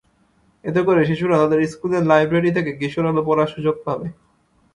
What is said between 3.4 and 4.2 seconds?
সুযোগ পাবে।